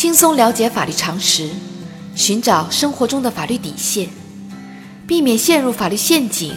[0.00, 1.50] 轻松了解法律常识，
[2.14, 4.08] 寻找生活中的法律底线，
[5.06, 6.56] 避免陷入法律陷阱，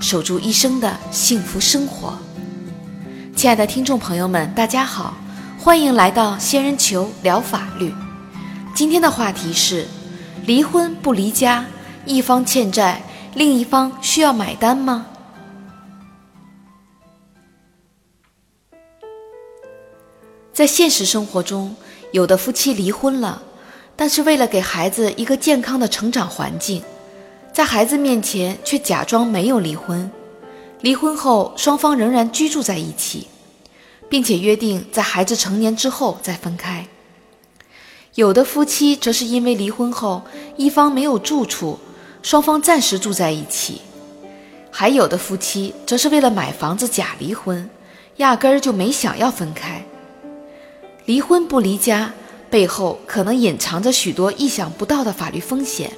[0.00, 2.16] 守住一生的幸福生活。
[3.34, 5.14] 亲爱的听众朋友们，大家好，
[5.58, 7.92] 欢迎来到仙人球聊法律。
[8.72, 9.88] 今天的话题是：
[10.44, 11.64] 离婚不离家，
[12.04, 13.02] 一方欠债，
[13.34, 15.06] 另一方需要买单吗？
[20.52, 21.74] 在现实生活中，
[22.16, 23.42] 有的夫妻离婚了，
[23.94, 26.82] 但是为了给孩子一个健康的成长环境，
[27.52, 30.10] 在孩子面前却假装没有离婚。
[30.80, 33.28] 离婚后，双方仍然居住在一起，
[34.08, 36.86] 并且约定在孩子成年之后再分开。
[38.14, 40.22] 有的夫妻则是因为离婚后
[40.56, 41.78] 一方没有住处，
[42.22, 43.82] 双方暂时住在一起；
[44.70, 47.68] 还有的夫妻则是为了买房子假离婚，
[48.16, 49.84] 压根儿就没想要分开。
[51.06, 52.12] 离婚不离家
[52.50, 55.92] 背后可能隐藏着许多意想不到的法律风险。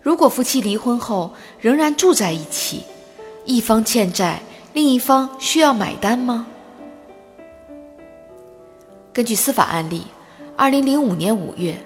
[0.00, 2.84] 如果夫妻离婚后仍然住在一起，
[3.44, 4.40] 一方欠债，
[4.72, 6.46] 另一方需要买单吗？
[9.12, 10.02] 根据司法案例，
[10.56, 11.76] 二零零五年五月，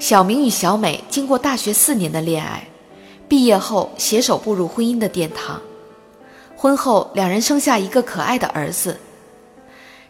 [0.00, 2.66] 小明与小美经过大学四年的恋爱，
[3.28, 5.62] 毕业后携手步入婚姻的殿堂。
[6.56, 8.98] 婚后，两人生下一个可爱的儿子。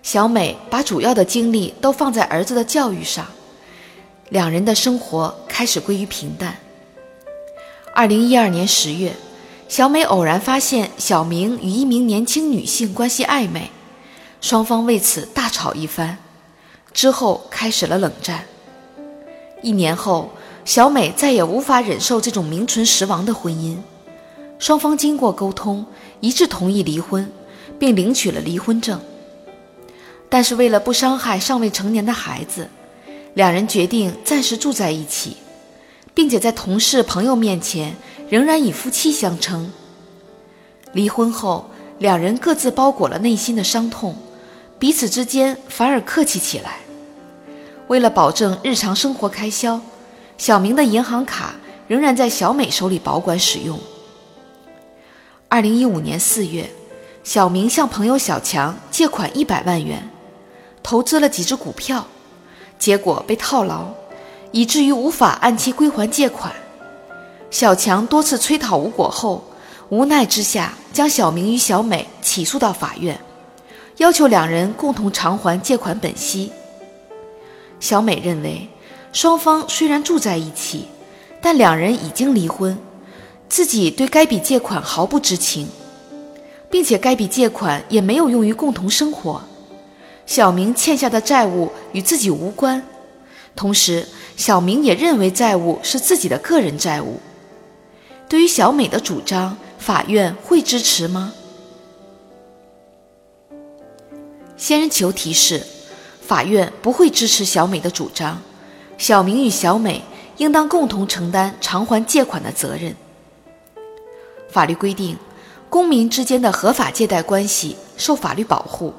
[0.04, 3.26] 小美把主要的精力都放在儿子的教育上，
[4.28, 6.54] 两人的生活开始归于平淡。
[7.94, 9.14] 二零一二年十月，
[9.66, 13.70] 小美偶然发现小明与一名年轻女性关系暧昧，
[14.42, 16.18] 双方为此大吵一番，
[16.92, 18.44] 之后开始了冷战。
[19.62, 20.32] 一年后，
[20.66, 23.78] 小美再也无法忍受这种名存实亡的婚姻，
[24.58, 25.86] 双方经过沟通
[26.20, 27.32] 一致同意离婚，
[27.78, 29.00] 并领取了离婚证。
[30.34, 32.68] 但是为了不伤害尚未成年的孩子，
[33.34, 35.36] 两人决定暂时住在一起，
[36.12, 37.94] 并且在同事朋友面前
[38.28, 39.72] 仍然以夫妻相称。
[40.92, 41.70] 离婚后，
[42.00, 44.16] 两人各自包裹了内心的伤痛，
[44.76, 46.78] 彼此之间反而客气起来。
[47.86, 49.80] 为了保证日常生活开销，
[50.36, 51.54] 小明的银行卡
[51.86, 53.78] 仍然在小美手里保管使用。
[55.48, 56.68] 二零一五年四月，
[57.22, 60.10] 小明向朋友小强借款一百万元。
[60.84, 62.06] 投资了几只股票，
[62.78, 63.86] 结果被套牢，
[64.52, 66.52] 以至于无法按期归还借款。
[67.50, 69.42] 小强多次催讨无果后，
[69.88, 73.18] 无奈之下将小明与小美起诉到法院，
[73.96, 76.52] 要求两人共同偿还借款本息。
[77.80, 78.68] 小美认为，
[79.10, 80.88] 双方虽然住在一起，
[81.40, 82.76] 但两人已经离婚，
[83.48, 85.66] 自己对该笔借款毫不知情，
[86.70, 89.40] 并且该笔借款也没有用于共同生活。
[90.26, 92.82] 小明欠下的债务与自己无关，
[93.54, 97.20] 同时，小明也认为债务是自己的个人债务。
[98.28, 101.32] 对于小美的主张，法院会支持吗？
[104.56, 105.62] 仙人球提示：
[106.26, 108.40] 法院不会支持小美的主张。
[108.96, 110.02] 小明与小美
[110.38, 112.96] 应当共同承担偿还借款的责任。
[114.48, 115.18] 法律规定，
[115.68, 118.94] 公民之间的合法借贷关系受法律保护。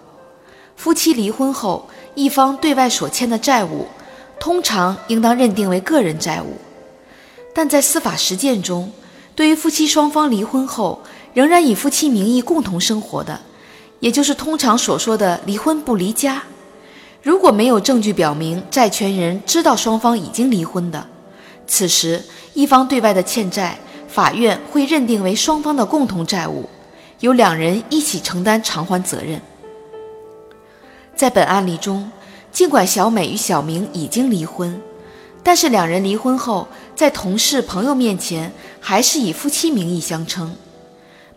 [0.76, 3.88] 夫妻离婚后，一方对外所欠的债务，
[4.40, 6.58] 通常应当认定为个人债务。
[7.54, 8.92] 但在司法实践中，
[9.34, 11.02] 对于夫妻双方离婚后
[11.34, 13.40] 仍然以夫妻名义共同生活的，
[14.00, 16.44] 也就是通常所说的离婚不离家，
[17.22, 21.08] 如果没有证据表明债权人知道双方已经离婚的，
[21.66, 22.22] 此时
[22.54, 23.78] 一方对外的欠债，
[24.08, 26.70] 法院会认定为双方的共同债务，
[27.22, 29.42] 由两人一起承担偿还责任。
[31.16, 32.12] 在本案例中，
[32.52, 34.82] 尽管小美与小明已经离婚，
[35.42, 40.54] 但是两人离婚后，在同事朋友面前还是以夫妻名义相称，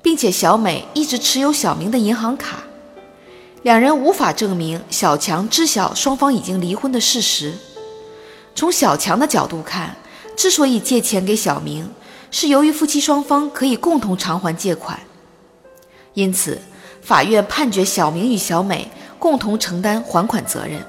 [0.03, 2.65] 并且小美一直持有小明的银行卡，
[3.63, 7.55] 两人无法证明小强知晓双方已经离婚的事实。
[8.57, 9.97] 从小强的角度看，
[10.37, 11.89] 之所以借钱给小明，
[12.33, 14.99] 是由于夫妻双方可以共同偿还借款，
[16.15, 16.61] 因此
[17.01, 18.91] 法院判决小明与小美。
[19.19, 20.85] 共同承担还款责任。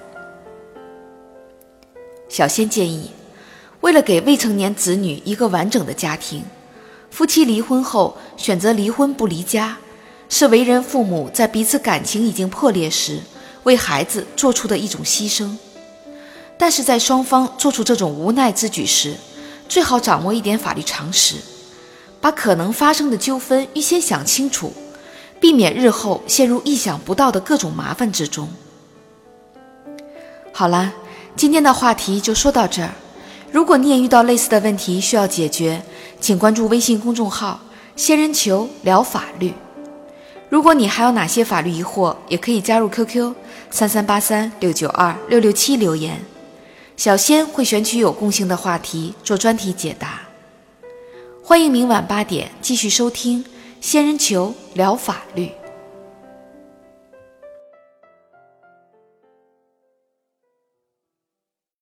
[2.27, 3.11] 小仙建议，
[3.81, 6.43] 为了给未成年子女一个完整的家庭，
[7.09, 9.77] 夫妻离婚后选择离婚不离家，
[10.29, 13.19] 是为人父母在彼此感情已经破裂时，
[13.63, 15.57] 为孩子做出的一种牺牲。
[16.57, 19.15] 但是在双方做出这种无奈之举时，
[19.67, 21.37] 最好掌握一点法律常识，
[22.21, 24.71] 把可能发生的纠纷预先想清楚。
[25.39, 28.49] 避免日后陷入意想不到的各种麻烦之中。
[30.51, 30.93] 好了，
[31.35, 32.91] 今天的话题就说到这儿。
[33.51, 35.81] 如果你也遇到类似的问题需要解决，
[36.19, 37.59] 请关注微信公众号
[37.95, 39.53] “仙人球聊法律”。
[40.49, 43.33] 如果你还有哪些法律疑惑，也可以加入 QQ
[43.71, 46.19] 三三八三六九二六六七留言，
[46.97, 50.21] 小仙会选取有共性的话题做专题解答。
[51.43, 53.43] 欢迎明晚八点继续收听
[53.81, 55.45] 《仙人球聊法律》。